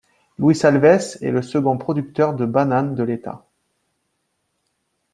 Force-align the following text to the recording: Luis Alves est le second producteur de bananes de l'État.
Luis 0.39 0.59
Alves 0.65 1.19
est 1.21 1.29
le 1.29 1.43
second 1.43 1.77
producteur 1.77 2.33
de 2.33 2.47
bananes 2.47 2.95
de 2.95 3.03
l'État. 3.03 3.45